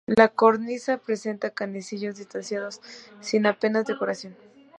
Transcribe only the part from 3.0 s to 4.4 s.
sin apenas decoración.